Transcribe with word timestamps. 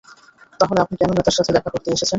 তাহলে 0.59 0.79
আপনি 0.81 0.95
কেন 0.97 1.09
নেতার 1.11 1.35
সাথে 1.37 1.51
দেখা 1.55 1.69
করতে 1.69 1.87
এসেছেন? 1.89 2.09